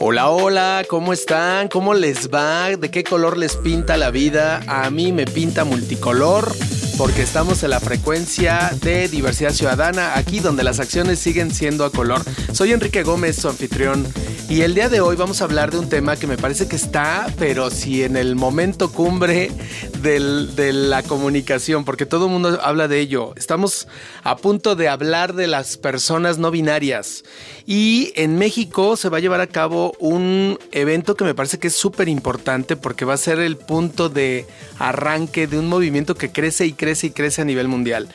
[0.00, 1.68] Hola, hola, ¿cómo están?
[1.68, 2.76] ¿Cómo les va?
[2.76, 4.60] ¿De qué color les pinta la vida?
[4.66, 6.52] A mí me pinta multicolor
[6.98, 11.92] porque estamos en la frecuencia de diversidad ciudadana, aquí donde las acciones siguen siendo a
[11.92, 12.22] color.
[12.52, 14.06] Soy Enrique Gómez, su anfitrión,
[14.48, 16.76] y el día de hoy vamos a hablar de un tema que me parece que
[16.76, 19.50] está, pero sí en el momento cumbre
[20.04, 23.32] de la comunicación, porque todo el mundo habla de ello.
[23.36, 23.88] Estamos
[24.22, 27.24] a punto de hablar de las personas no binarias.
[27.64, 31.68] Y en México se va a llevar a cabo un evento que me parece que
[31.68, 34.46] es súper importante porque va a ser el punto de
[34.78, 38.10] arranque de un movimiento que crece y crece y crece a nivel mundial.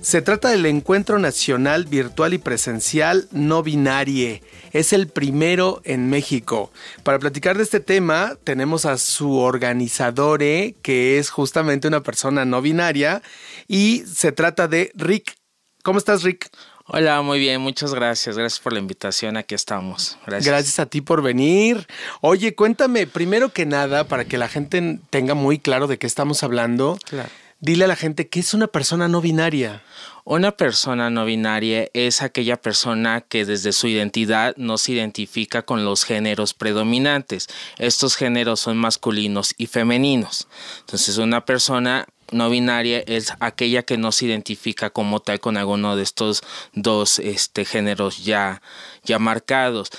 [0.00, 4.42] Se trata del Encuentro Nacional Virtual y Presencial No Binarie.
[4.72, 6.72] Es el primero en México.
[7.02, 12.62] Para platicar de este tema tenemos a su organizador, que es justamente una persona no
[12.62, 13.20] binaria,
[13.68, 15.36] y se trata de Rick.
[15.82, 16.50] ¿Cómo estás, Rick?
[16.86, 18.38] Hola, muy bien, muchas gracias.
[18.38, 20.16] Gracias por la invitación, aquí estamos.
[20.26, 20.46] Gracias.
[20.46, 21.86] Gracias a ti por venir.
[22.22, 26.42] Oye, cuéntame, primero que nada, para que la gente tenga muy claro de qué estamos
[26.42, 26.98] hablando.
[27.04, 27.28] Claro
[27.60, 29.82] dile a la gente qué es una persona no binaria.
[30.24, 35.84] Una persona no binaria es aquella persona que desde su identidad no se identifica con
[35.84, 37.48] los géneros predominantes.
[37.78, 40.46] Estos géneros son masculinos y femeninos.
[40.80, 45.96] Entonces una persona no binaria es aquella que no se identifica como tal con alguno
[45.96, 46.42] de estos
[46.74, 48.62] dos este, géneros ya,
[49.04, 49.90] ya marcados.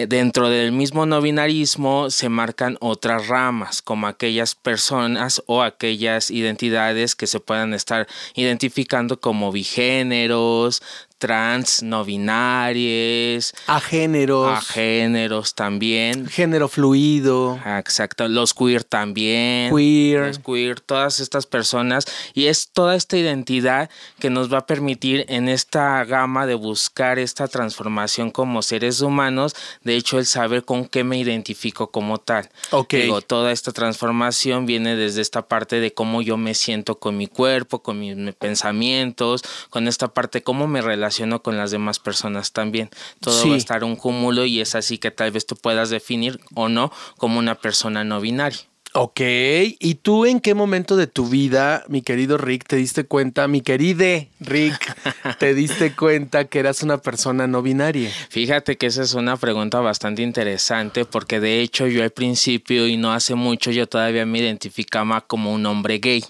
[0.00, 6.30] Eh, dentro del mismo no binarismo se marcan otras ramas, como aquellas personas o aquellas
[6.30, 10.82] identidades que se puedan estar identificando como bigéneros,
[11.20, 20.26] trans, no binarios, a géneros, a géneros también, género fluido, exacto, los queer también, queer,
[20.26, 22.06] los queer, todas estas personas.
[22.34, 27.18] Y es toda esta identidad que nos va a permitir en esta gama de buscar
[27.18, 29.54] esta transformación como seres humanos,
[29.84, 32.48] de hecho el saber con qué me identifico como tal.
[32.70, 32.94] Ok.
[32.94, 37.26] Digo, toda esta transformación viene desde esta parte de cómo yo me siento con mi
[37.26, 41.09] cuerpo, con mis pensamientos, con esta parte cómo me relaciono
[41.42, 42.90] con las demás personas también.
[43.20, 46.40] Todo va a estar un cúmulo y es así que tal vez tú puedas definir
[46.54, 48.60] o no como una persona no binaria.
[48.92, 53.46] Ok, ¿y tú en qué momento de tu vida, mi querido Rick, te diste cuenta,
[53.46, 54.96] mi queride Rick,
[55.38, 58.10] te diste cuenta que eras una persona no binaria?
[58.30, 62.96] Fíjate que esa es una pregunta bastante interesante porque de hecho yo al principio y
[62.96, 66.24] no hace mucho yo todavía me identificaba como un hombre gay.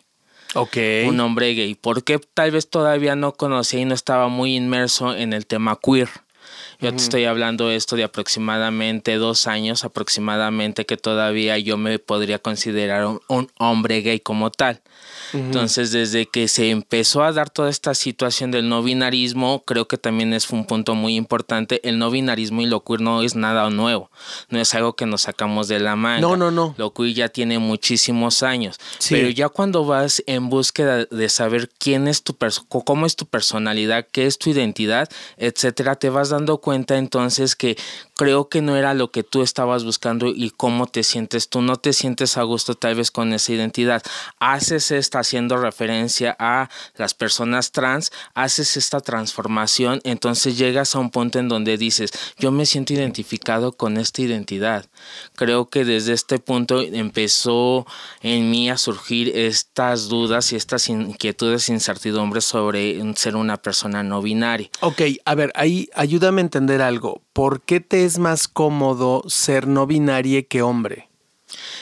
[1.09, 1.75] Un hombre gay.
[1.75, 6.09] Porque tal vez todavía no conocía y no estaba muy inmerso en el tema queer.
[6.81, 12.39] Yo te estoy hablando esto de aproximadamente dos años, aproximadamente que todavía yo me podría
[12.39, 14.81] considerar un hombre gay como tal.
[15.33, 19.97] Entonces, desde que se empezó a dar toda esta situación del no binarismo, creo que
[19.97, 21.81] también es un punto muy importante.
[21.89, 24.11] El no binarismo y lo queer no es nada nuevo,
[24.49, 26.21] no es algo que nos sacamos de la manga.
[26.21, 26.75] No, no, no.
[26.77, 28.79] Lo queer ya tiene muchísimos años.
[29.09, 32.37] Pero ya cuando vas en búsqueda de saber quién es tu
[32.85, 37.77] cómo es tu personalidad, qué es tu identidad, etcétera, te vas dando cuenta entonces que
[38.21, 41.63] creo que no era lo que tú estabas buscando y cómo te sientes tú.
[41.63, 44.03] No te sientes a gusto tal vez con esa identidad.
[44.39, 51.09] Haces esta haciendo referencia a las personas trans, haces esta transformación, entonces llegas a un
[51.09, 54.85] punto en donde dices, yo me siento identificado con esta identidad.
[55.35, 57.87] Creo que desde este punto empezó
[58.21, 64.21] en mí a surgir estas dudas y estas inquietudes incertidumbres sobre ser una persona no
[64.21, 64.69] binaria.
[64.81, 67.23] Ok, a ver, ahí ayúdame a entender algo.
[67.41, 71.09] ¿Por qué te es más cómodo ser no binaria que hombre?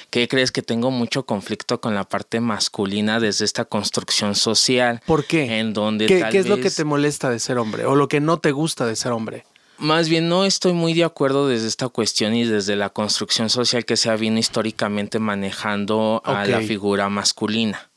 [0.08, 5.02] ¿Qué crees que tengo mucho conflicto con la parte masculina desde esta construcción social?
[5.05, 5.58] ¿Por qué?
[5.58, 8.20] En donde ¿Qué, ¿qué es lo que te molesta de ser hombre o lo que
[8.20, 9.46] no te gusta de ser hombre?
[9.78, 13.84] Más bien no estoy muy de acuerdo desde esta cuestión y desde la construcción social
[13.84, 17.90] que se ha venido históricamente manejando a la figura masculina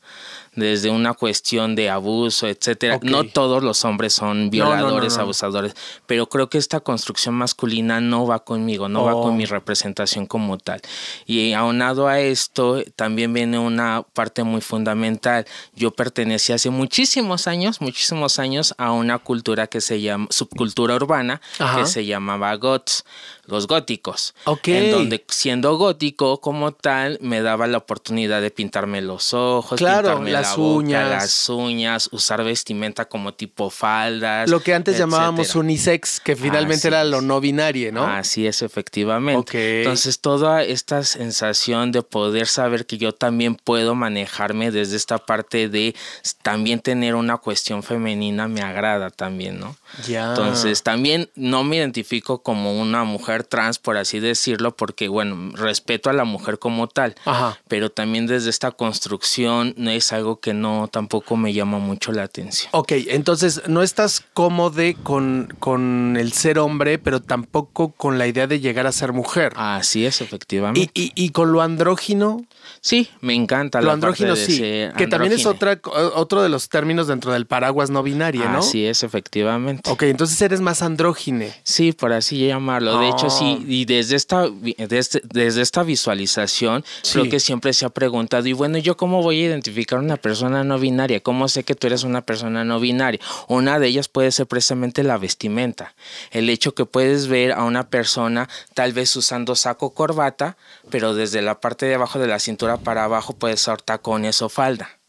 [0.54, 2.98] desde una cuestión de abuso, etcétera.
[3.02, 5.74] No todos los hombres son violadores, abusadores,
[6.06, 9.48] pero creo que esta construcción masculina no va conmigo, no va con mi oh.
[9.48, 10.80] representación como tal.
[11.26, 15.46] Y aunado a esto, también viene una parte muy fundamental.
[15.74, 21.40] Yo pertenecí hace muchísimos años, muchísimos años a una cultura que se llama subcultura urbana
[21.76, 23.04] que se llamaba GOTS
[23.46, 24.34] los góticos.
[24.44, 24.68] Ok.
[24.68, 30.08] En donde siendo gótico como tal, me daba la oportunidad de pintarme los ojos, Claro,
[30.08, 31.08] pintarme las la boca, uñas.
[31.08, 34.48] las uñas, usar vestimenta como tipo faldas.
[34.48, 38.04] Lo que antes llamábamos unisex, que finalmente Así era lo no binario, ¿no?
[38.04, 39.38] Así es, efectivamente.
[39.40, 39.54] Ok.
[39.54, 45.68] Entonces, toda esta sensación de poder saber que yo también puedo manejarme desde esta parte
[45.68, 45.94] de
[46.42, 49.76] también tener una cuestión femenina me agrada también, ¿no?
[50.06, 50.28] Ya.
[50.30, 56.10] Entonces, también no me identifico como una mujer trans, por así decirlo, porque, bueno, respeto
[56.10, 57.58] a la mujer como tal, Ajá.
[57.68, 62.24] pero también desde esta construcción no es algo que no tampoco me llama mucho la
[62.24, 62.68] atención.
[62.72, 68.46] Ok, entonces no estás cómodo con, con el ser hombre, pero tampoco con la idea
[68.46, 69.52] de llegar a ser mujer.
[69.56, 70.90] Así es, efectivamente.
[70.94, 72.44] y, y con lo andrógino,
[72.80, 75.80] sí, me encanta lo la andrógino parte de sí, que también es otra,
[76.14, 78.58] otro de los términos dentro del paraguas no binario, ¿no?
[78.58, 79.90] Así es, efectivamente.
[79.90, 81.52] Ok, entonces eres más andrógine.
[81.62, 82.98] Sí, por así llamarlo.
[82.98, 83.21] De hecho,
[83.66, 87.12] y desde esta, desde, desde esta visualización, Sí.
[87.14, 90.64] creo que siempre se ha preguntado, y bueno, ¿yo cómo voy a identificar una persona
[90.64, 91.20] no binaria?
[91.20, 93.20] ¿Cómo sé que tú eres una persona no binaria?
[93.48, 95.94] Una de ellas puede ser precisamente la vestimenta.
[96.30, 100.56] El hecho que puedes ver a una persona tal vez usando saco corbata,
[100.90, 104.48] pero desde la parte de abajo de la cintura para abajo puede ser tacones o
[104.48, 105.01] falda.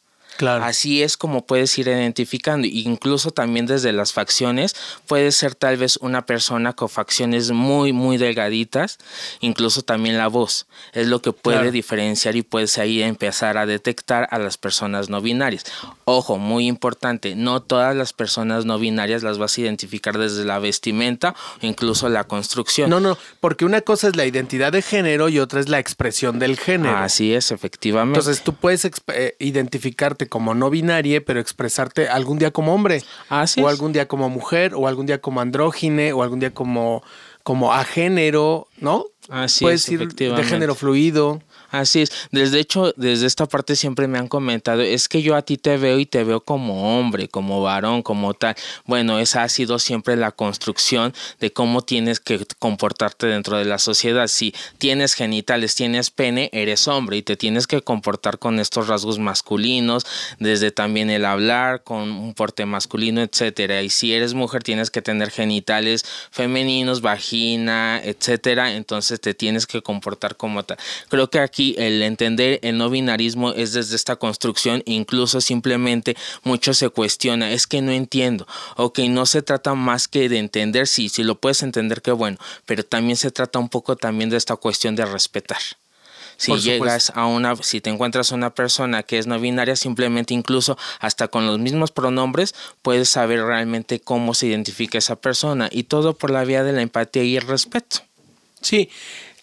[0.44, 0.66] Claro.
[0.66, 2.68] Así es como puedes ir identificando.
[2.68, 4.76] Incluso también desde las facciones,
[5.08, 8.98] puede ser tal vez una persona con facciones muy, muy delgaditas.
[9.40, 10.68] Incluso también la voz.
[10.92, 11.72] Es lo que puede Claro.
[11.72, 15.64] diferenciar y puedes ahí empezar a detectar a las personas no binarias.
[16.04, 20.60] Ojo, muy importante, no todas las personas no binarias las vas a identificar desde la
[20.60, 22.90] vestimenta o incluso la construcción.
[22.90, 26.38] No, no, porque una cosa es la identidad de género y otra es la expresión
[26.40, 26.98] del género.
[26.98, 28.20] Así es, efectivamente.
[28.20, 33.62] Entonces tú puedes eh, identificarte como no binaria, pero expresarte algún día como hombre, Así
[33.62, 37.04] o algún día como mujer, o algún día como andrógine, o algún día como,
[37.44, 39.06] como agénero, ¿no?
[39.30, 41.40] Así puedes es, ir de género fluido.
[41.74, 42.12] Así es.
[42.32, 45.76] Desde hecho, desde esta parte siempre me han comentado, es que yo a ti te
[45.78, 48.54] veo y te veo como hombre, como varón, como tal.
[48.86, 53.80] Bueno, esa ha sido siempre la construcción de cómo tienes que comportarte dentro de la
[53.80, 54.28] sociedad.
[54.28, 59.18] Si tienes genitales, tienes pene, eres hombre y te tienes que comportar con estos rasgos
[59.18, 60.06] masculinos,
[60.38, 63.82] desde también el hablar con un porte masculino, etcétera.
[63.82, 68.76] Y si eres mujer, tienes que tener genitales femeninos, vagina, etcétera.
[68.76, 70.78] Entonces te tienes que comportar como tal.
[71.10, 76.74] Creo que aquí el entender el no binarismo es desde esta construcción, incluso simplemente mucho
[76.74, 78.48] se cuestiona, es que no entiendo.
[78.78, 82.38] Ok, no se trata más que de entender, sí, si lo puedes entender, qué bueno,
[82.66, 85.60] pero también se trata un poco también de esta cuestión de respetar.
[86.38, 90.34] Si llegas a una, si te encuentras a una persona que es no binaria, simplemente
[90.34, 95.84] incluso hasta con los mismos pronombres puedes saber realmente cómo se identifica esa persona y
[95.84, 98.02] todo por la vía de la empatía y el respeto.
[98.62, 98.90] Sí,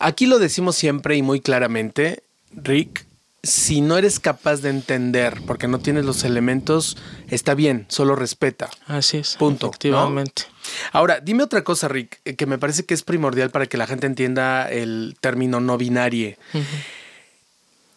[0.00, 3.06] aquí lo decimos siempre y muy claramente, Rick,
[3.42, 6.96] si no eres capaz de entender porque no tienes los elementos,
[7.28, 8.68] está bien, solo respeta.
[8.86, 9.36] Así es.
[9.36, 9.70] Punto, ¿no?
[9.70, 10.42] Efectivamente.
[10.92, 13.86] Ahora, dime otra cosa, Rick, eh, que me parece que es primordial para que la
[13.86, 16.36] gente entienda el término no binario.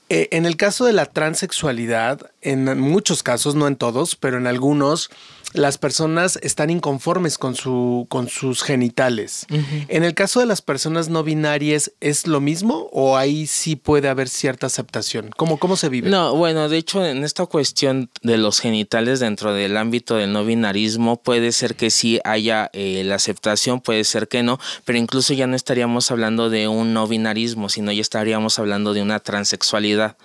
[0.10, 4.48] Eh, en el caso de la transexualidad, en muchos casos, no en todos, pero en
[4.48, 5.10] algunos,
[5.54, 9.46] las personas están inconformes con, su, con sus genitales.
[9.88, 14.10] En el caso de las personas no binarias, ¿es lo mismo o ahí sí puede
[14.10, 15.30] haber cierta aceptación?
[15.38, 16.10] ¿Cómo, cómo se vive?
[16.10, 20.46] No, bueno, de hecho, en esta cuestión de los genitales dentro del ámbito del no
[20.46, 25.34] binarismo, puede ser que sí haya eh, la aceptación, puede ser que no, pero incluso
[25.34, 30.18] ya no estaríamos hablando de un no binarismo, sino ya estaríamos hablando de una transexualidad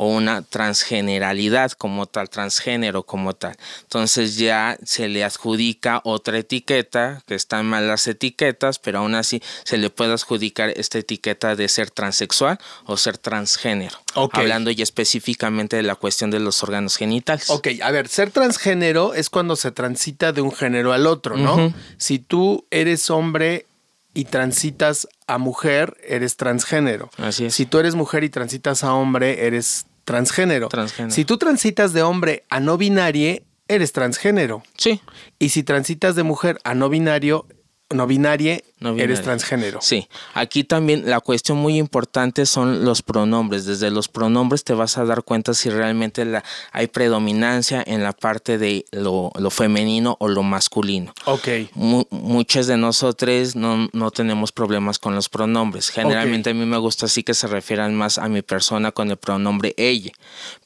[0.00, 3.56] o una transgeneralidad como tal, transgénero como tal.
[3.82, 9.42] Entonces ya se le adjudica otra etiqueta, que están mal las etiquetas, pero aún así
[9.64, 13.98] se le puede adjudicar esta etiqueta de ser transexual o ser transgénero.
[14.14, 14.36] Ok.
[14.38, 17.50] Hablando ya específicamente de la cuestión de los órganos genitales.
[17.50, 21.74] Ok, a ver, ser transgénero es cuando se transita de un género al otro, ¿no?
[21.96, 23.66] Si tú eres hombre
[24.14, 27.10] y transitas a mujer, eres transgénero.
[27.16, 27.54] Así es.
[27.54, 30.68] Si tú eres mujer y transitas a hombre, eres transgénero.
[30.68, 31.14] Transgénero.
[31.14, 34.62] Si tú transitas de hombre a no binario, eres transgénero.
[34.78, 35.02] Sí.
[35.38, 37.46] Y si transitas de mujer a no binario,
[37.90, 39.80] no binarie, No eres transgénero.
[39.80, 43.64] Sí, aquí también la cuestión muy importante son los pronombres.
[43.64, 48.12] Desde los pronombres te vas a dar cuenta si realmente la, hay predominancia en la
[48.12, 51.14] parte de lo, lo femenino o lo masculino.
[51.24, 51.48] Ok.
[51.74, 55.88] Mu- muchas de nosotros no, no tenemos problemas con los pronombres.
[55.88, 59.16] Generalmente a mí me gusta así que se refieran más a mi persona con el
[59.16, 60.12] pronombre ella,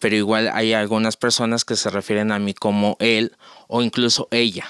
[0.01, 3.33] pero igual hay algunas personas que se refieren a mí como él
[3.69, 4.67] o incluso ella.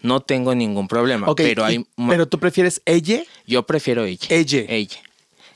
[0.00, 1.34] No tengo ningún problema.
[1.34, 3.22] pero, hay, pero tú prefieres ella?
[3.46, 4.26] Yo prefiero ella.
[4.28, 4.64] Ella.
[4.68, 4.98] Ella.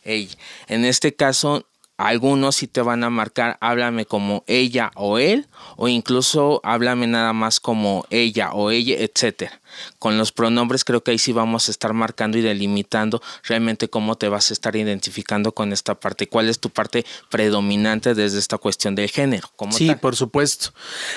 [0.05, 0.37] Ella.
[0.69, 5.47] En este caso, algunos sí te van a marcar, háblame como ella o él,
[5.77, 9.61] o incluso háblame nada más como ella o ella, etcétera.
[9.99, 14.17] Con los pronombres creo que ahí sí vamos a estar marcando y delimitando realmente cómo
[14.17, 18.59] te vas a estar identificando con esta parte, cuál es tu parte predominante desde esta
[18.59, 19.49] cuestión del género.
[19.71, 20.73] sí, por supuesto.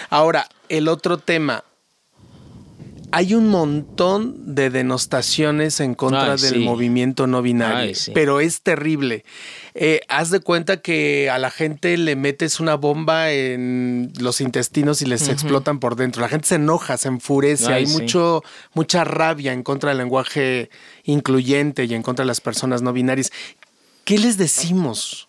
[0.10, 1.64] Ahora, el otro tema,
[3.18, 9.26] hay un montón de denostaciones en contra del movimiento no binario, pero es terrible.
[9.74, 15.02] Eh, haz de cuenta que a la gente le metes una bomba en los intestinos
[15.02, 16.22] y les explotan por dentro.
[16.22, 18.44] La gente se enoja, se enfurece, hay mucho,
[18.76, 20.70] mucha rabia en contra del lenguaje
[21.04, 23.32] incluyente y en contra de las personas no binarias.
[24.04, 25.28] ¿Qué les decimos?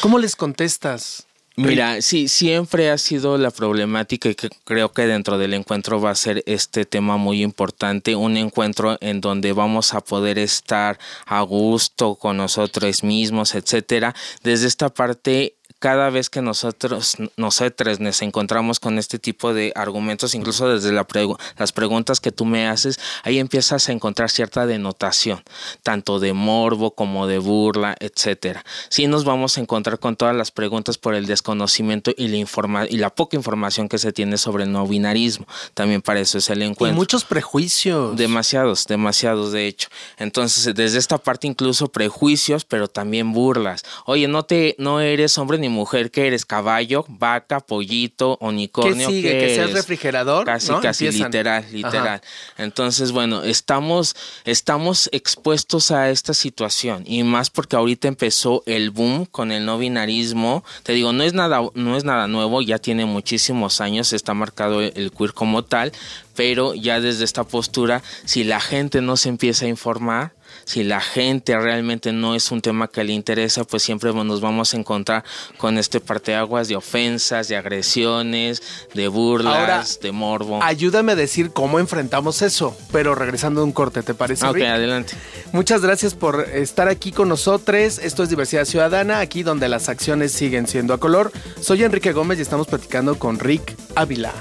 [0.00, 1.28] ¿Cómo les contestas?
[1.56, 6.10] Mira, sí, siempre ha sido la problemática y que creo que dentro del encuentro va
[6.10, 11.42] a ser este tema muy importante, un encuentro en donde vamos a poder estar a
[11.42, 14.14] gusto con nosotros mismos, etcétera.
[14.42, 20.34] Desde esta parte cada vez que nosotros, nosotros nos encontramos con este tipo de argumentos,
[20.34, 25.42] incluso desde las preguntas que tú me haces, ahí empiezas a encontrar cierta denotación,
[25.82, 28.62] tanto de morbo como de burla, etcétera.
[28.90, 32.86] Sí nos vamos a encontrar con todas las preguntas por el desconocimiento y la, informa
[32.86, 35.46] y la poca información que se tiene sobre el no binarismo.
[35.72, 36.94] También para eso es el encuentro.
[36.94, 38.16] Y muchos prejuicios.
[38.18, 39.88] Demasiados, demasiados de hecho.
[40.18, 43.82] Entonces, desde esta parte incluso prejuicios, pero también burlas.
[44.04, 49.08] Oye, no te no eres hombre ni mujer que eres caballo, vaca, pollito, unicornio.
[49.08, 49.38] ¿Qué sigue?
[49.38, 50.44] ¿Que seas refrigerador?
[50.44, 52.20] Casi, casi literal, literal.
[52.58, 59.26] Entonces, bueno, estamos, estamos expuestos a esta situación y más porque ahorita empezó el boom
[59.26, 60.64] con el no binarismo.
[60.82, 64.82] Te digo, no es nada, no es nada nuevo, ya tiene muchísimos años, está marcado
[64.82, 65.92] el queer como tal,
[66.34, 70.32] pero ya desde esta postura, si la gente no se empieza a informar,
[70.64, 74.74] si la gente realmente no es un tema que le interesa, pues siempre nos vamos
[74.74, 75.24] a encontrar
[75.56, 78.62] con este parteaguas de ofensas, de agresiones,
[78.94, 80.62] de burlas, de morbo.
[80.62, 84.46] Ayúdame a decir cómo enfrentamos eso, pero regresando a un corte, ¿te parece?
[84.46, 85.14] Ok, adelante.
[85.52, 87.60] Muchas gracias por estar aquí con nosotros.
[87.70, 91.30] Esto es Diversidad Ciudadana, aquí donde las acciones siguen siendo a color.
[91.60, 94.32] Soy Enrique Gómez y estamos platicando con Rick Ávila.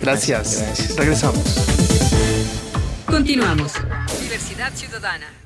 [0.00, 0.96] Gracias.
[0.96, 1.42] Regresamos.
[3.06, 3.72] Continuamos.
[4.20, 5.39] Diversidad Ciudadana.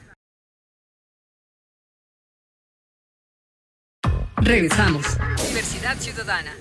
[4.37, 5.07] Regresamos.
[5.49, 6.53] Diversidad Ciudadana.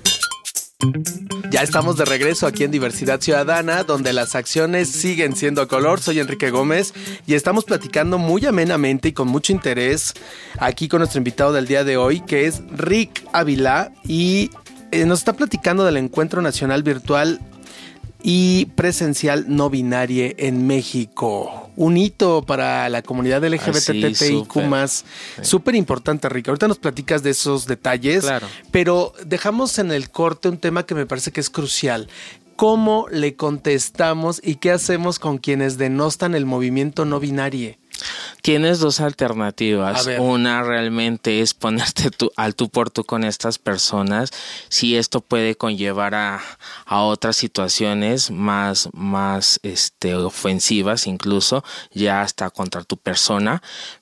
[1.49, 6.01] Ya estamos de regreso aquí en Diversidad Ciudadana, donde las acciones siguen siendo a color.
[6.01, 6.93] Soy Enrique Gómez
[7.25, 10.13] y estamos platicando muy amenamente y con mucho interés
[10.59, 14.49] aquí con nuestro invitado del día de hoy, que es Rick Ávila, y
[14.91, 17.39] eh, nos está platicando del Encuentro Nacional Virtual
[18.21, 21.62] y presencial no binaria en México.
[21.75, 25.05] Un hito para la comunidad LGBTTIQ más.
[25.41, 26.51] Súper importante, Rica.
[26.51, 28.25] Ahorita nos platicas de esos detalles.
[28.71, 32.07] Pero dejamos en el corte un tema que me parece que es crucial.
[32.55, 37.75] ¿Cómo le contestamos y qué hacemos con quienes denostan el movimiento no binario?
[38.41, 40.07] Tienes dos alternativas.
[40.19, 44.31] Una realmente es ponerte al tú por tú con estas personas.
[44.69, 46.41] Si esto puede conllevar a,
[46.87, 53.61] otras situaciones más, más este, ofensivas, incluso ya hasta contra tu persona.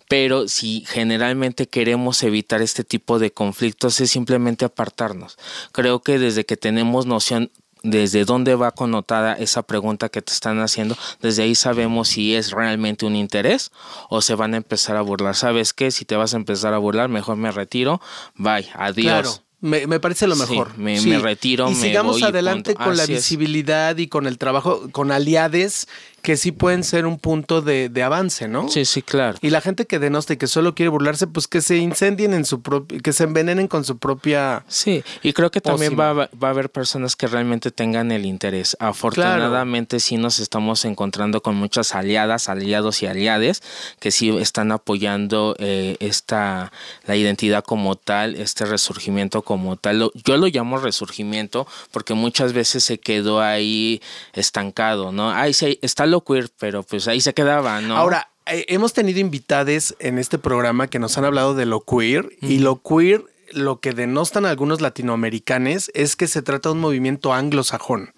[0.09, 5.37] Pero si generalmente queremos evitar este tipo de conflictos es simplemente apartarnos.
[5.71, 7.49] Creo que desde que tenemos noción
[7.83, 12.51] desde dónde va connotada esa pregunta que te están haciendo, desde ahí sabemos si es
[12.51, 13.71] realmente un interés
[14.09, 15.35] o se van a empezar a burlar.
[15.35, 15.91] ¿Sabes qué?
[15.91, 18.01] Si te vas a empezar a burlar, mejor me retiro.
[18.35, 19.43] Bye, adiós.
[19.61, 20.75] Me, me, parece lo mejor.
[20.75, 21.69] me, retiro.
[21.69, 25.87] Y sigamos adelante con la visibilidad y con el trabajo, con aliades
[26.21, 28.69] que sí pueden ser un punto de, avance, ¿no?
[28.69, 29.37] Sí, sí, claro.
[29.41, 32.45] Y la gente que denosta y que solo quiere burlarse, pues que se incendien en
[32.45, 34.63] su propio, que se envenenen con su propia.
[34.67, 38.75] Sí, y creo que también va, va, a haber personas que realmente tengan el interés.
[38.79, 43.63] Afortunadamente sí nos estamos encontrando con muchas aliadas, aliados y aliades
[43.99, 46.71] que sí están apoyando eh, esta,
[47.05, 50.11] la identidad como tal, este resurgimiento como tal.
[50.23, 54.01] Yo lo llamo resurgimiento porque muchas veces se quedó ahí
[54.33, 55.31] estancado, ¿no?
[55.31, 57.97] Ahí sí, está lo queer, pero pues ahí se quedaba, ¿no?
[57.97, 62.29] Ahora, eh, hemos tenido invitades en este programa que nos han hablado de lo queer
[62.41, 67.33] y lo queer lo que denostan algunos latinoamericanos es que se trata de un movimiento
[67.33, 68.13] anglosajón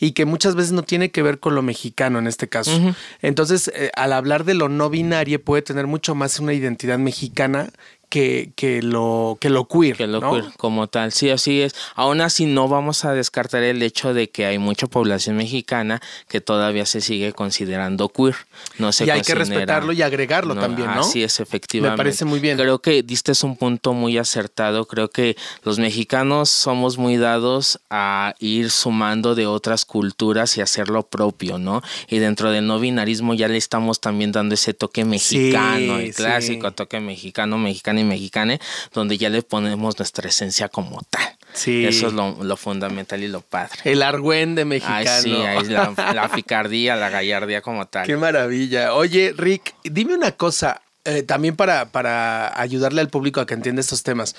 [0.00, 2.80] y que muchas veces no tiene que ver con lo mexicano en este caso.
[3.20, 7.70] Entonces, eh, al hablar de lo no binario puede tener mucho más una identidad mexicana
[8.12, 9.96] que, que, lo, que lo queer.
[9.96, 11.74] Que lo queer como tal, sí, así es.
[11.94, 16.42] Aún así no vamos a descartar el hecho de que hay mucha población mexicana que
[16.42, 18.36] todavía se sigue considerando queer.
[18.76, 21.00] No se y hay que respetarlo y agregarlo también, ¿no?
[21.00, 21.92] Así es, efectivamente.
[21.92, 22.58] Me parece muy bien.
[22.58, 24.84] Creo que diste un punto muy acertado.
[24.84, 31.04] Creo que los mexicanos somos muy dados a ir sumando de otras culturas y hacerlo
[31.04, 31.80] propio, ¿no?
[32.08, 36.72] Y dentro del no binarismo ya le estamos también dando ese toque mexicano, el clásico
[36.72, 38.58] toque mexicano, mexicano mexicana,
[38.92, 41.36] donde ya le ponemos nuestra esencia como tal.
[41.52, 41.84] Sí.
[41.84, 43.80] Eso es lo, fundamental y lo padre.
[43.84, 44.96] El argüende mexicano.
[44.96, 45.70] Ay, sí,
[46.14, 48.06] la, picardía, la gallardía como tal.
[48.06, 48.94] Qué maravilla.
[48.94, 53.80] Oye, Rick, dime una cosa, eh, también para, para ayudarle al público a que entienda
[53.80, 54.34] estos temas.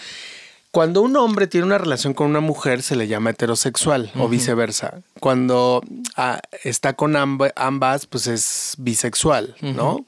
[0.74, 5.02] Cuando un hombre tiene una relación con una mujer se le llama heterosexual o viceversa.
[5.20, 5.84] Cuando
[6.16, 10.04] ah, está con ambas, pues es bisexual, ¿no?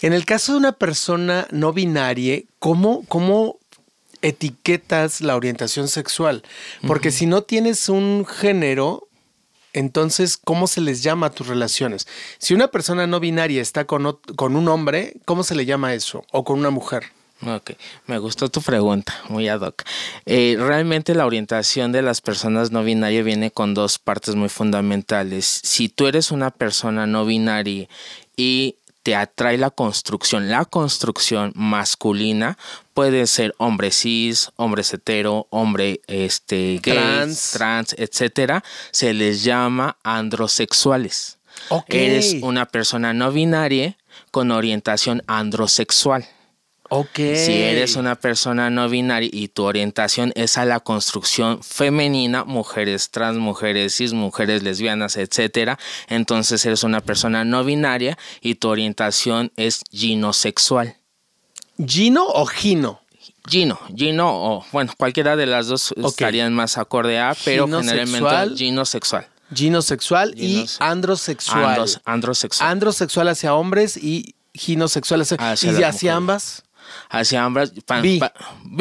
[0.00, 3.58] En el caso de una persona no binaria, ¿cómo, cómo
[4.22, 6.42] etiquetas la orientación sexual?
[6.86, 9.08] Porque si no tienes un género,
[9.72, 12.06] entonces, ¿cómo se les llama a tus relaciones?
[12.38, 16.24] Si una persona no binaria está con, con un hombre, ¿cómo se le llama eso?
[16.32, 17.04] ¿O con una mujer?
[17.46, 17.72] Ok,
[18.06, 19.84] me gustó tu pregunta, muy ad hoc.
[20.26, 25.60] Eh, realmente la orientación de las personas no binarias viene con dos partes muy fundamentales.
[25.62, 27.88] Si tú eres una persona no binaria
[28.36, 28.74] y
[29.08, 30.50] te atrae la construcción.
[30.50, 32.58] La construcción masculina
[32.92, 38.62] puede ser hombre cis, hombre hetero, hombre este, gay, trans, trans etcétera.
[38.90, 41.38] Se les llama androsexuales.
[41.88, 43.96] Eres una persona no binaria
[44.30, 46.26] con orientación androsexual.
[47.36, 53.10] Si eres una persona no binaria y tu orientación es a la construcción femenina, mujeres
[53.10, 55.78] trans, mujeres cis, mujeres lesbianas, etcétera,
[56.08, 60.96] entonces eres una persona no binaria y tu orientación es ginosexual.
[61.84, 63.00] ¿Gino o gino?
[63.48, 69.28] Gino, Gino o bueno, cualquiera de las dos estarían más acorde a, pero generalmente ginosexual.
[69.54, 71.86] Ginosexual y androsexual.
[72.04, 72.70] androsexual.
[72.70, 75.38] Androsexual hacia hombres y ginosexual hacia,
[75.70, 76.64] ¿Y hacia ambas?
[77.08, 78.04] Hacia ambas, pan,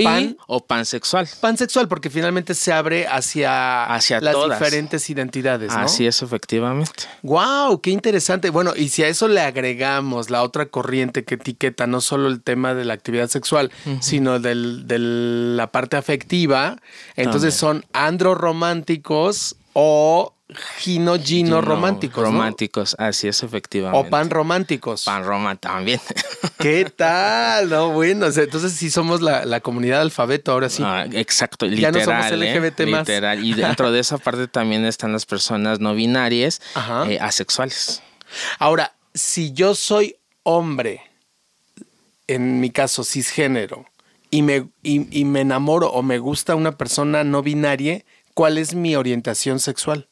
[0.04, 1.28] pan, o pansexual.
[1.40, 5.72] Pansexual, porque finalmente se abre hacia, hacia las diferentes identidades.
[5.72, 5.80] ¿no?
[5.80, 6.92] Así es, efectivamente.
[7.24, 7.82] ¡Wow!
[7.82, 8.50] ¡Qué interesante!
[8.50, 12.42] Bueno, y si a eso le agregamos la otra corriente que etiqueta no solo el
[12.42, 16.78] tema de la actividad sexual, sino de la parte afectiva,
[17.16, 20.34] entonces son androrománticos o
[20.78, 22.24] Gino Gino románticos.
[22.24, 24.08] Románticos, así es, efectivamente.
[24.08, 25.04] O pan románticos.
[25.04, 26.00] Pan roma también.
[26.60, 27.70] ¿Qué tal?
[27.70, 30.84] No, bueno, entonces sí somos la, comunidad alfabeto ahora sí.
[30.86, 31.94] Ah, exacto, literal.
[31.94, 32.86] Ya no somos LGBT ¿eh?
[32.86, 33.00] más.
[33.02, 33.44] Literal.
[33.44, 36.62] Y dentro de esa parte también están las personas no binarias,
[37.08, 38.02] eh, asexuales.
[38.58, 41.02] Ahora, si yo soy hombre,
[42.28, 43.86] en mi caso cisgénero,
[44.30, 48.96] y me, y me enamoro o me gusta una persona no binaria, ¿cuál es mi
[48.96, 50.07] orientación sexual?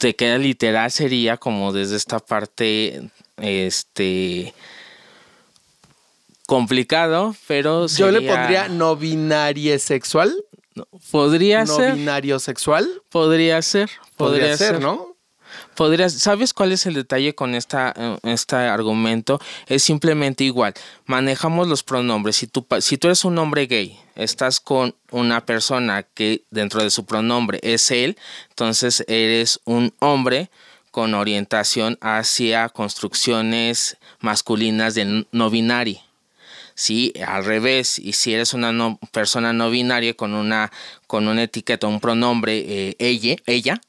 [0.00, 3.02] Te queda literal sería como desde esta parte
[3.36, 4.54] este
[6.46, 10.34] complicado, pero yo le pondría no binario sexual.
[11.10, 11.90] Podría ser.
[11.90, 12.88] No binario sexual.
[13.10, 13.90] Podría ser.
[14.16, 15.09] Podría, ser, ¿no?
[15.80, 19.40] Podrías, ¿sabes cuál es el detalle con esta, eh, este argumento?
[19.66, 20.74] Es simplemente igual.
[21.06, 22.36] Manejamos los pronombres.
[22.36, 26.90] Si tú, si tú eres un hombre gay, estás con una persona que dentro de
[26.90, 28.18] su pronombre es él,
[28.50, 30.50] entonces eres un hombre
[30.90, 35.98] con orientación hacia construcciones masculinas de no binario.
[36.74, 40.70] Sí, al revés, y si eres una persona no binaria con una,
[41.06, 43.80] con una etiqueta, un pronombre eh, ella, ella,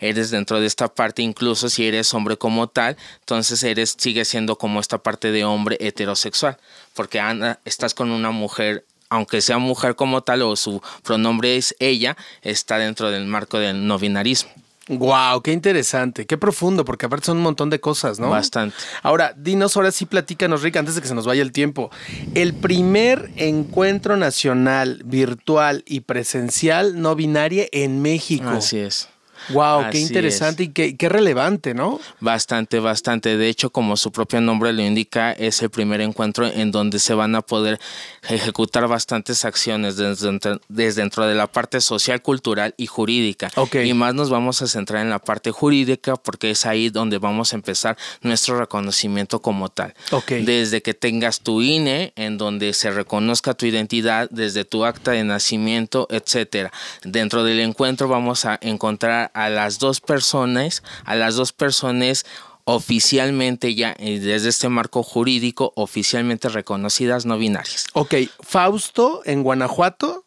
[0.00, 4.56] eres dentro de esta parte, incluso si eres hombre como tal, entonces eres, sigue siendo
[4.56, 6.58] como esta parte de hombre heterosexual,
[6.94, 11.74] porque anda, estás con una mujer aunque sea mujer como tal o su pronombre es
[11.80, 14.52] ella, está dentro del marco del no binarismo.
[14.88, 18.30] Wow, qué interesante, qué profundo, porque aparte son un montón de cosas, ¿no?
[18.30, 18.74] Bastante.
[19.02, 21.90] Ahora, dinos, ahora sí platícanos, Rick, antes de que se nos vaya el tiempo.
[22.34, 28.48] El primer encuentro nacional, virtual y presencial no binaria en México.
[28.48, 29.08] Así es.
[29.48, 32.00] Wow, qué interesante y qué, relevante, ¿no?
[32.20, 33.36] Bastante, bastante.
[33.36, 37.14] De hecho, como su propio nombre lo indica, es el primer encuentro en donde se
[37.14, 37.80] van a poder
[38.28, 40.30] ejecutar bastantes acciones desde,
[40.68, 43.50] dentro de la parte social, cultural y jurídica.
[43.82, 47.52] Y más nos vamos a centrar en la parte jurídica porque es ahí donde vamos
[47.52, 49.94] a empezar nuestro reconocimiento como tal.
[50.28, 55.24] Desde que tengas tu INE, en donde se reconozca tu identidad, desde tu acta de
[55.24, 56.72] nacimiento, etcétera.
[57.02, 62.24] Dentro del encuentro vamos a encontrar a las dos personas, a las dos personas
[62.64, 67.86] oficialmente ya eh, desde este marco jurídico oficialmente reconocidas no binarias.
[67.94, 70.24] Ok, Fausto en Guanajuato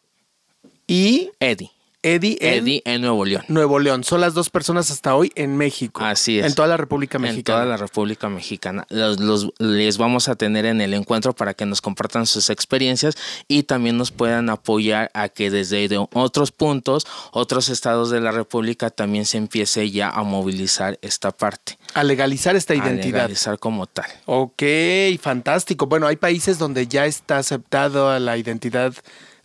[0.86, 1.73] y Eddie.
[2.04, 3.44] Eddie en, Eddie en Nuevo León.
[3.48, 4.04] Nuevo León.
[4.04, 6.04] Son las dos personas hasta hoy en México.
[6.04, 6.46] Así es.
[6.46, 7.38] En toda la República Mexicana.
[7.38, 8.86] En toda la República Mexicana.
[8.90, 13.16] Los, les vamos a tener en el encuentro para que nos compartan sus experiencias
[13.48, 18.90] y también nos puedan apoyar a que desde otros puntos, otros estados de la República
[18.90, 21.78] también se empiece ya a movilizar esta parte.
[21.94, 23.20] A legalizar esta identidad.
[23.20, 24.10] A legalizar como tal.
[24.26, 24.62] Ok,
[25.20, 25.86] fantástico.
[25.86, 28.94] Bueno, hay países donde ya está aceptado la identidad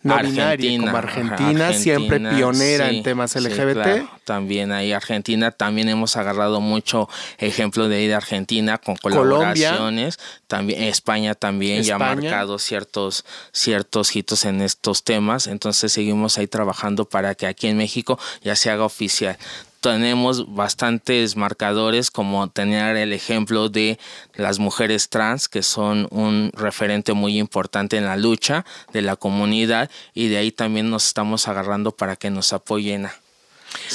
[0.02, 4.08] no Argentina, como Argentina, siempre pionera en temas LGBT.
[4.24, 7.08] También ahí Argentina, también hemos agarrado mucho
[7.38, 10.18] ejemplo de ahí de Argentina con colaboraciones.
[10.46, 15.46] También España también ya ha marcado ciertos, ciertos hitos en estos temas.
[15.46, 19.36] Entonces seguimos ahí trabajando para que aquí en México ya se haga oficial
[19.80, 23.98] tenemos bastantes marcadores como tener el ejemplo de
[24.34, 29.90] las mujeres trans que son un referente muy importante en la lucha de la comunidad
[30.14, 33.08] y de ahí también nos estamos agarrando para que nos apoyen.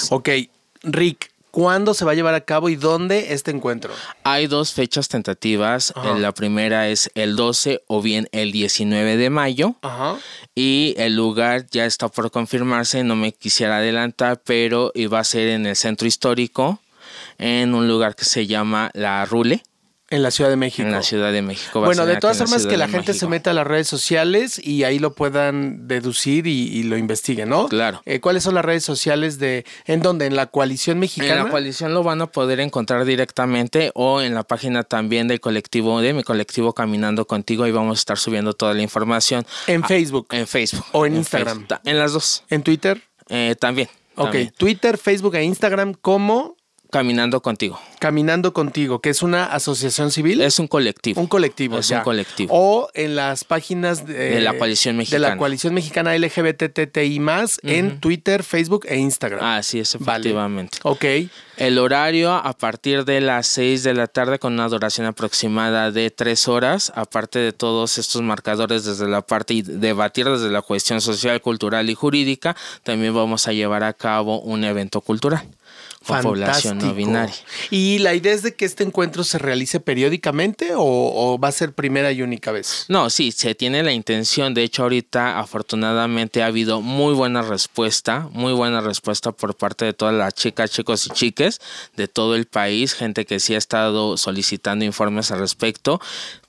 [0.10, 0.30] Ok,
[0.84, 3.94] Rick, ¿Cuándo se va a llevar a cabo y dónde este encuentro?
[4.26, 5.94] Hay dos fechas tentativas.
[6.18, 9.76] La primera es el 12 o bien el 19 de mayo.
[10.54, 15.48] Y el lugar ya está por confirmarse, no me quisiera adelantar, pero iba a ser
[15.48, 16.80] en el centro histórico,
[17.38, 19.64] en un lugar que se llama La Rule.
[20.12, 20.84] En la Ciudad de México.
[20.84, 21.82] En la Ciudad de México.
[21.82, 25.00] Bueno, de todas formas que la gente se meta a las redes sociales y ahí
[25.00, 27.68] lo puedan deducir y, lo investiguen, ¿no?
[27.68, 28.04] Claro.
[28.06, 30.28] Eh, ¿Cuáles son las redes sociales de, en dónde?
[30.28, 31.40] ¿En la coalición mexicana?
[31.40, 35.40] En la coalición lo van a poder encontrar directamente o en la página también del
[35.40, 39.46] colectivo, de mi colectivo Caminando Contigo, ahí vamos a estar subiendo toda la información.
[39.66, 40.28] ¿En ah, Facebook?
[40.32, 40.86] En Facebook.
[40.92, 41.66] ¿O en, Instagram?
[41.84, 42.44] en las dos.
[42.50, 43.02] ¿En Twitter?
[43.30, 43.90] Eh, también.
[44.16, 46.56] Ok, Twitter, Facebook e Instagram, ¿cómo?
[46.92, 47.80] Caminando contigo.
[48.00, 50.42] Caminando contigo, que es una asociación civil.
[50.42, 51.20] Es un colectivo.
[51.20, 51.78] Un colectivo.
[51.78, 52.54] Es un colectivo.
[52.54, 55.28] O en las páginas de, la coalición mexicana.
[55.28, 59.40] De la coalición mexicana LGBTTI más en Twitter, Facebook e Instagram.
[59.44, 60.78] Ah, sí, es efectivamente.
[60.84, 61.06] Ok.
[61.58, 66.12] El horario a partir de las 6 de la tarde con una duración aproximada de
[66.12, 71.00] 3 horas, aparte de todos estos marcadores desde la parte y debatir desde la cuestión
[71.00, 75.46] social, cultural y jurídica, también vamos a llevar a cabo un evento cultural
[76.06, 77.36] población no binaria.
[77.70, 81.74] ¿Y la idea es de que este encuentro se realice periódicamente o, va a ser
[81.74, 82.86] primera y única vez?
[82.88, 84.54] No, sí, se tiene la intención.
[84.54, 89.94] De hecho, ahorita afortunadamente ha habido muy buena respuesta, muy buena respuesta por parte de
[89.94, 91.60] todas las chicas, chicos y chiques
[91.96, 96.00] de todo el país, gente que sí ha estado solicitando informes al respecto.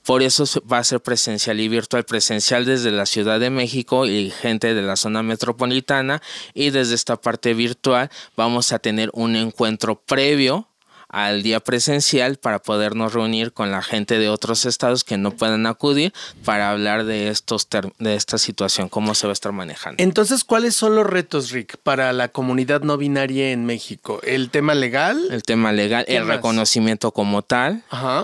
[0.07, 4.29] Por eso va a ser presencial y virtual, presencial desde la Ciudad de México y
[4.31, 6.21] gente de la zona metropolitana.
[6.53, 10.69] Y desde esta parte virtual vamos a tener un encuentro previo
[11.09, 15.65] al día presencial para podernos reunir con la gente de otros estados que no puedan
[15.65, 17.67] acudir para hablar de estos
[17.99, 20.01] de esta situación, cómo se va a estar manejando.
[20.03, 24.19] Entonces, ¿cuáles son los retos, Rick, para la comunidad no binaria en México?
[24.23, 25.27] ¿El tema legal?
[25.31, 27.83] El tema legal, el reconocimiento como tal,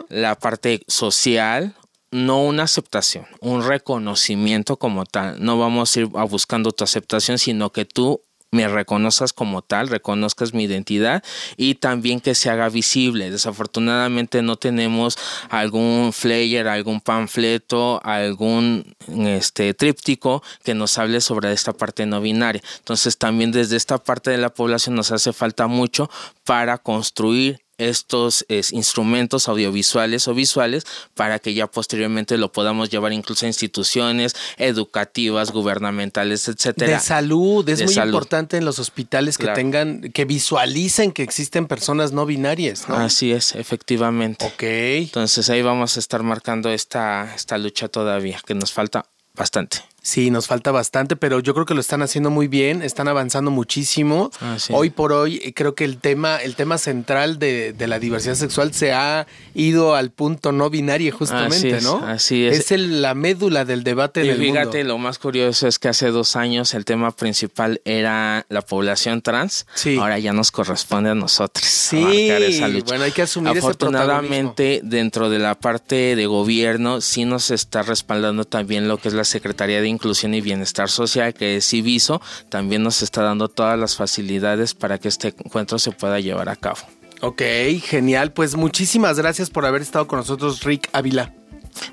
[0.10, 1.76] la parte social,
[2.12, 5.44] no una aceptación, un reconocimiento como tal.
[5.44, 8.22] No vamos a ir a buscando tu aceptación, sino que tú
[8.54, 11.24] me reconozcas como tal, reconozcas mi identidad
[11.58, 13.32] y también que se haga visible.
[13.32, 15.18] Desafortunadamente no tenemos
[15.50, 22.62] algún flyer, algún panfleto, algún este tríptico que nos hable sobre esta parte no binaria.
[22.78, 26.10] Entonces también desde esta parte de la población nos hace falta mucho
[26.44, 33.46] para construir estos instrumentos audiovisuales o visuales para que ya posteriormente lo podamos llevar incluso
[33.46, 36.94] a instituciones educativas, gubernamentales, etcétera.
[36.94, 42.12] De salud, es muy importante en los hospitales que tengan, que visualicen que existen personas
[42.12, 44.46] no binarias, Así es, efectivamente.
[44.46, 44.64] Ok.
[44.64, 49.93] Entonces ahí vamos a estar marcando esta, esta lucha todavía, que nos falta bastante.
[50.06, 53.52] Sí, nos falta bastante, pero yo creo que lo están haciendo muy bien, están avanzando
[53.52, 54.32] muchísimo.
[54.42, 58.36] Ah, hoy por hoy eh, creo que el tema, el tema central de, la diversidad
[58.36, 62.06] sexual se ha ido al punto no binario justamente, ¿no?
[62.06, 62.70] Así es.
[62.70, 66.36] Es la médula del debate y del fíjate, lo más curioso es que hace dos
[66.36, 69.66] años el tema principal era la población trans.
[69.74, 69.98] Sí.
[69.98, 71.66] Ahora ya nos corresponde a nosotros.
[71.66, 72.30] Sí.
[72.30, 72.88] Esa lucha.
[72.88, 78.44] Bueno, hay que asumir Afortunadamente, dentro de la parte de gobierno, sí nos está respaldando
[78.44, 82.84] también lo que es la Secretaría de Inclusión y Bienestar Social, que es Civiso, también
[82.84, 86.80] nos está dando todas las facilidades para que este encuentro se pueda llevar a cabo.
[87.22, 87.42] Ok,
[87.82, 88.34] genial.
[88.34, 91.34] Pues muchísimas gracias por haber estado con nosotros, Rick Ávila.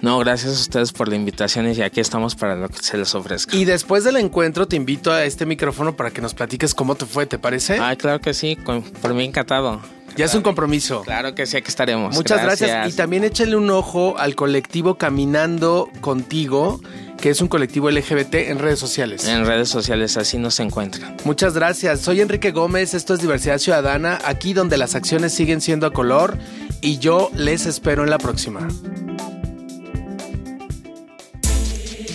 [0.03, 3.15] No, gracias a ustedes por la invitación y aquí estamos para lo que se les
[3.15, 3.57] ofrezca.
[3.57, 7.07] Y después del encuentro te invito a este micrófono para que nos platiques cómo te
[7.07, 7.79] fue, ¿te parece?
[7.79, 8.59] Ay, claro que sí,
[9.01, 9.81] por mí encantado.
[10.17, 11.03] Ya es un compromiso.
[11.03, 12.15] Claro que sí, aquí estaremos.
[12.15, 12.93] Muchas gracias.
[12.93, 16.81] Y también échale un ojo al colectivo Caminando Contigo,
[17.20, 19.26] que es un colectivo LGBT en redes sociales.
[19.28, 21.16] En redes sociales, así nos encuentran.
[21.24, 22.00] Muchas gracias.
[22.00, 26.38] Soy Enrique Gómez, esto es Diversidad Ciudadana, aquí donde las acciones siguen siendo a color
[26.80, 28.66] y yo les espero en la próxima.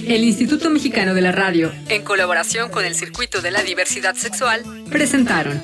[0.08, 4.64] El Instituto Mexicano de la Radio, en colaboración con el Circuito de la Diversidad Sexual,
[4.90, 5.64] presentaron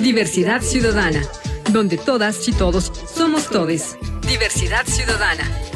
[0.00, 1.22] Diversidad Ciudadana,
[1.70, 3.96] donde todas y todos somos todes.
[4.28, 5.71] Diversidad Ciudadana.